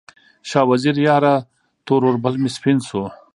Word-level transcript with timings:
شاه 0.49 0.65
وزیره 0.71 1.01
یاره، 1.07 1.35
تور 1.85 2.01
اوربل 2.05 2.35
مې 2.41 2.49
سپین 2.55 2.77
شو 2.87 3.03